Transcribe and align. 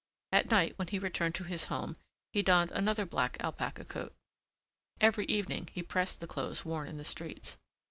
At 0.31 0.49
night 0.49 0.79
when 0.79 0.87
he 0.87 0.97
returned 0.97 1.35
to 1.35 1.43
his 1.43 1.65
home 1.65 1.95
he 2.33 2.41
donned 2.41 2.71
another 2.71 3.05
black 3.05 3.37
alpaca 3.39 3.85
coat. 3.85 4.15
Every 4.99 5.25
evening 5.25 5.69
he 5.73 5.83
pressed 5.83 6.21
the 6.21 6.25
clothes 6.25 6.65
worn 6.65 6.87
in 6.87 6.97
the 6.97 7.03
streets. 7.03 7.59